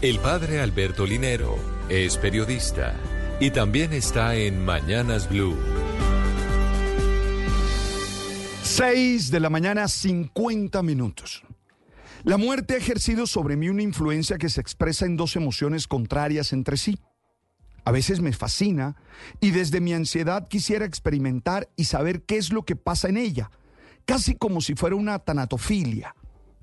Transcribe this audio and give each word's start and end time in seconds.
El 0.00 0.20
padre 0.20 0.60
Alberto 0.60 1.04
Linero 1.04 1.56
es 1.88 2.18
periodista 2.18 2.94
y 3.40 3.50
también 3.50 3.92
está 3.92 4.36
en 4.36 4.64
Mañanas 4.64 5.28
Blue. 5.28 5.56
6 8.62 9.32
de 9.32 9.40
la 9.40 9.50
mañana, 9.50 9.88
50 9.88 10.84
minutos. 10.84 11.42
La 12.22 12.36
muerte 12.36 12.74
ha 12.74 12.76
ejercido 12.76 13.26
sobre 13.26 13.56
mí 13.56 13.70
una 13.70 13.82
influencia 13.82 14.38
que 14.38 14.48
se 14.48 14.60
expresa 14.60 15.04
en 15.04 15.16
dos 15.16 15.34
emociones 15.34 15.88
contrarias 15.88 16.52
entre 16.52 16.76
sí. 16.76 17.00
A 17.84 17.90
veces 17.90 18.20
me 18.20 18.32
fascina 18.32 18.94
y 19.40 19.50
desde 19.50 19.80
mi 19.80 19.94
ansiedad 19.94 20.46
quisiera 20.46 20.84
experimentar 20.84 21.70
y 21.74 21.86
saber 21.86 22.22
qué 22.22 22.36
es 22.36 22.52
lo 22.52 22.64
que 22.64 22.76
pasa 22.76 23.08
en 23.08 23.16
ella, 23.16 23.50
casi 24.04 24.36
como 24.36 24.60
si 24.60 24.76
fuera 24.76 24.94
una 24.94 25.18
tanatofilia. 25.18 26.14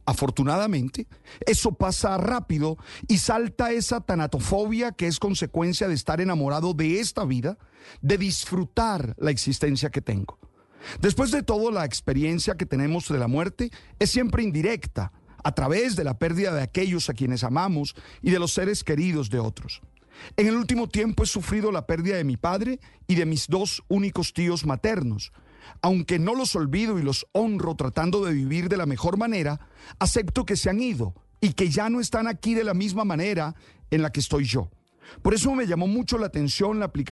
Afortunadamente, 0.06 1.08
eso 1.48 1.72
pasa 1.74 2.18
rápido 2.18 2.78
y 3.08 3.18
salta 3.18 3.72
esa 3.72 4.02
tanatofobia 4.02 4.92
que 4.92 5.08
es 5.08 5.20
consecuencia 5.20 5.88
de 5.88 5.96
estar 5.96 6.22
enamorado 6.22 6.74
de 6.74 7.00
esta 7.00 7.26
vida, 7.26 7.58
de 8.02 8.18
disfrutar 8.18 9.16
la 9.18 9.32
existencia 9.32 9.90
que 9.90 10.02
tengo. 10.02 10.38
Después 11.02 11.32
de 11.32 11.42
todo, 11.42 11.72
la 11.72 11.86
experiencia 11.86 12.56
que 12.56 12.68
tenemos 12.68 13.08
de 13.08 13.18
la 13.18 13.28
muerte 13.28 13.72
es 13.98 14.12
siempre 14.12 14.44
indirecta, 14.44 15.12
a 15.44 15.54
través 15.54 15.96
de 15.96 16.04
la 16.04 16.18
pérdida 16.18 16.54
de 16.54 16.64
aquellos 16.64 17.08
a 17.10 17.14
quienes 17.14 17.44
amamos 17.44 17.96
y 18.24 18.32
de 18.32 18.40
los 18.40 18.54
seres 18.54 18.84
queridos 18.84 19.30
de 19.30 19.38
otros. 19.40 19.82
En 20.38 20.48
el 20.48 20.56
último 20.56 20.90
tiempo 20.90 21.24
he 21.24 21.28
sufrido 21.28 21.72
la 21.72 21.86
pérdida 21.86 22.18
de 22.18 22.24
mi 22.24 22.36
padre 22.36 22.80
y 23.08 23.16
de 23.16 23.26
mis 23.26 23.48
dos 23.48 23.84
únicos 23.88 24.34
tíos 24.34 24.66
maternos. 24.66 25.32
Aunque 25.82 26.20
no 26.20 26.36
los 26.36 26.56
olvido 26.56 27.00
y 27.00 27.04
los 27.04 27.26
honro 27.32 27.76
tratando 27.76 28.24
de 28.24 28.34
vivir 28.34 28.70
de 28.70 28.78
la 28.78 28.86
mejor 28.86 29.18
manera, 29.18 29.60
acepto 30.00 30.46
que 30.46 30.56
se 30.56 30.70
han 30.70 30.80
ido 30.80 31.14
y 31.42 31.54
que 31.54 31.70
ya 31.70 31.90
no 31.90 32.00
están 32.00 32.28
aquí 32.28 32.54
de 32.54 32.64
la 32.64 32.74
misma 32.74 33.06
manera 33.06 33.56
en 33.92 34.02
la 34.02 34.12
que 34.12 34.20
estoy 34.20 34.46
yo. 34.46 34.70
Por 35.22 35.34
eso 35.34 35.54
me 35.54 35.68
llamó 35.68 35.88
mucho 35.88 36.18
la 36.18 36.28
atención 36.28 36.80
la 36.80 36.86
aplicación. 36.86 37.15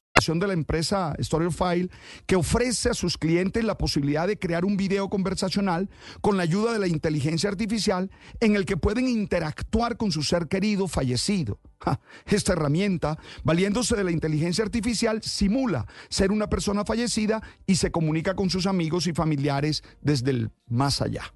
De 0.39 0.47
la 0.47 0.53
empresa 0.53 1.15
File 1.51 1.89
que 2.27 2.35
ofrece 2.35 2.89
a 2.89 2.93
sus 2.93 3.17
clientes 3.17 3.63
la 3.63 3.77
posibilidad 3.77 4.27
de 4.27 4.37
crear 4.37 4.65
un 4.65 4.77
video 4.77 5.09
conversacional 5.09 5.89
con 6.21 6.37
la 6.37 6.43
ayuda 6.43 6.73
de 6.73 6.79
la 6.79 6.87
inteligencia 6.87 7.49
artificial 7.49 8.11
en 8.39 8.55
el 8.55 8.65
que 8.65 8.77
pueden 8.77 9.07
interactuar 9.07 9.97
con 9.97 10.11
su 10.11 10.21
ser 10.21 10.47
querido 10.47 10.87
fallecido. 10.87 11.59
Esta 12.27 12.53
herramienta, 12.53 13.17
valiéndose 13.43 13.95
de 13.95 14.03
la 14.03 14.11
inteligencia 14.11 14.63
artificial, 14.63 15.21
simula 15.23 15.87
ser 16.09 16.31
una 16.31 16.47
persona 16.47 16.85
fallecida 16.85 17.41
y 17.65 17.75
se 17.75 17.91
comunica 17.91 18.35
con 18.35 18.49
sus 18.49 18.67
amigos 18.67 19.07
y 19.07 19.13
familiares 19.13 19.83
desde 20.01 20.31
el 20.31 20.51
más 20.67 21.01
allá. 21.01 21.33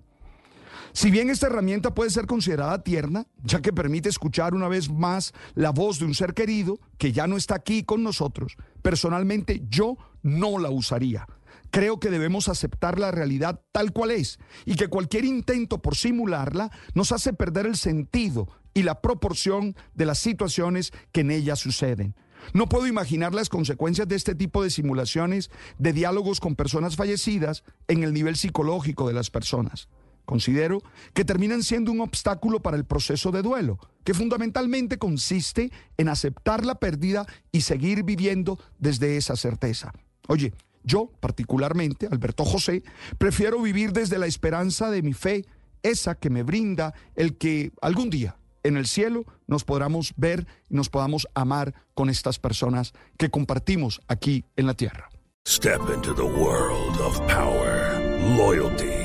Si 0.95 1.11
bien 1.11 1.29
esta 1.29 1.47
herramienta 1.47 1.93
puede 1.93 2.09
ser 2.09 2.25
considerada 2.25 2.81
tierna, 2.81 3.27
ya 3.43 3.61
que 3.61 3.73
permite 3.73 4.07
escuchar 4.07 4.53
una 4.53 4.69
vez 4.69 4.89
más 4.89 5.33
la 5.53 5.71
voz 5.71 5.99
de 5.99 6.05
un 6.05 6.15
ser 6.15 6.33
querido 6.33 6.79
que 6.97 7.11
ya 7.11 7.27
no 7.27 7.35
está 7.35 7.55
aquí 7.55 7.83
con 7.83 8.01
nosotros, 8.01 8.55
personalmente 8.81 9.61
yo 9.67 9.97
no 10.23 10.57
la 10.57 10.69
usaría. 10.69 11.27
Creo 11.69 11.99
que 11.99 12.09
debemos 12.09 12.47
aceptar 12.47 12.97
la 12.97 13.11
realidad 13.11 13.59
tal 13.73 13.91
cual 13.91 14.11
es 14.11 14.39
y 14.65 14.75
que 14.75 14.87
cualquier 14.87 15.25
intento 15.25 15.81
por 15.81 15.97
simularla 15.97 16.71
nos 16.93 17.11
hace 17.11 17.33
perder 17.33 17.65
el 17.65 17.75
sentido 17.75 18.47
y 18.73 18.83
la 18.83 19.01
proporción 19.01 19.75
de 19.95 20.05
las 20.05 20.19
situaciones 20.19 20.93
que 21.11 21.21
en 21.21 21.31
ella 21.31 21.57
suceden. 21.57 22.15
No 22.53 22.69
puedo 22.69 22.87
imaginar 22.87 23.35
las 23.35 23.49
consecuencias 23.49 24.07
de 24.07 24.15
este 24.15 24.33
tipo 24.33 24.63
de 24.63 24.69
simulaciones 24.69 25.51
de 25.77 25.91
diálogos 25.91 26.39
con 26.39 26.55
personas 26.55 26.95
fallecidas 26.95 27.65
en 27.89 28.03
el 28.03 28.13
nivel 28.13 28.37
psicológico 28.37 29.09
de 29.09 29.13
las 29.13 29.29
personas 29.29 29.89
considero 30.25 30.81
que 31.13 31.25
terminan 31.25 31.63
siendo 31.63 31.91
un 31.91 32.01
obstáculo 32.01 32.61
para 32.61 32.77
el 32.77 32.85
proceso 32.85 33.31
de 33.31 33.41
duelo, 33.41 33.79
que 34.03 34.13
fundamentalmente 34.13 34.97
consiste 34.97 35.71
en 35.97 36.09
aceptar 36.09 36.65
la 36.65 36.75
pérdida 36.75 37.25
y 37.51 37.61
seguir 37.61 38.03
viviendo 38.03 38.59
desde 38.77 39.17
esa 39.17 39.35
certeza. 39.35 39.93
Oye, 40.27 40.53
yo 40.83 41.11
particularmente, 41.19 42.07
Alberto 42.11 42.45
José, 42.45 42.83
prefiero 43.17 43.61
vivir 43.61 43.91
desde 43.91 44.19
la 44.19 44.27
esperanza 44.27 44.89
de 44.91 45.01
mi 45.01 45.13
fe, 45.13 45.45
esa 45.83 46.15
que 46.15 46.29
me 46.29 46.43
brinda 46.43 46.93
el 47.15 47.37
que 47.37 47.71
algún 47.81 48.09
día 48.09 48.37
en 48.63 48.77
el 48.77 48.87
cielo 48.87 49.25
nos 49.47 49.63
podamos 49.63 50.13
ver 50.17 50.47
y 50.69 50.75
nos 50.75 50.89
podamos 50.89 51.27
amar 51.35 51.73
con 51.93 52.09
estas 52.09 52.39
personas 52.39 52.93
que 53.17 53.29
compartimos 53.29 54.01
aquí 54.07 54.43
en 54.55 54.65
la 54.65 54.73
tierra. 54.73 55.09
Step 55.47 55.81
into 55.93 56.15
the 56.15 56.23
world 56.23 56.99
of 57.01 57.19
power, 57.27 58.01
loyalty. 58.35 59.04